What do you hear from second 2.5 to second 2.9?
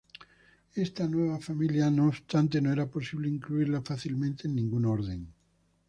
no era